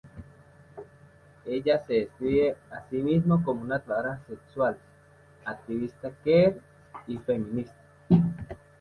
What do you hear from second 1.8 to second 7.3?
se describe así mismo como una trabajadora sexual, activista queer y